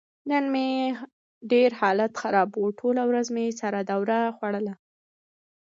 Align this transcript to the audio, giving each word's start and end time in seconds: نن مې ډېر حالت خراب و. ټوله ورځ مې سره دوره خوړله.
نن 0.29 0.43
مې 0.53 0.67
ډېر 1.51 1.69
حالت 1.81 2.11
خراب 2.21 2.49
و. 2.55 2.63
ټوله 2.79 3.03
ورځ 3.09 3.27
مې 3.35 3.45
سره 3.61 3.79
دوره 3.91 4.17
خوړله. 4.37 4.73